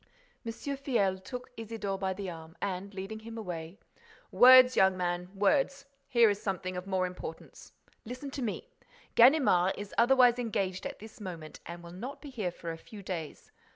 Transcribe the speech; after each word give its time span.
M. 0.43 0.51
Filleul 0.51 1.23
took 1.23 1.51
Isidore 1.57 1.99
by 1.99 2.11
the 2.11 2.27
arm 2.27 2.57
and, 2.59 2.91
leading 2.91 3.19
him 3.19 3.37
away: 3.37 3.77
"Words, 4.31 4.75
young 4.75 4.97
man, 4.97 5.29
words. 5.35 5.85
Here 6.09 6.27
is 6.31 6.41
something 6.41 6.75
of 6.75 6.87
more 6.87 7.05
importance. 7.05 7.71
Listen 8.03 8.31
to 8.31 8.41
me. 8.41 8.67
Ganimard 9.13 9.73
is 9.77 9.93
otherwise 9.99 10.39
engaged 10.39 10.87
at 10.87 10.97
this 10.97 11.21
moment 11.21 11.59
and 11.67 11.83
will 11.83 11.91
not 11.91 12.19
be 12.19 12.31
here 12.31 12.49
for 12.49 12.71
a 12.71 12.79
few 12.79 13.03
days. 13.03 13.51